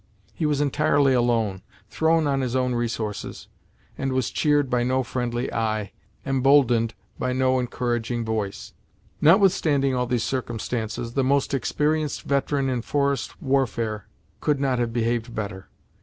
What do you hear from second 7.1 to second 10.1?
by no encouraging voice. Notwithstanding all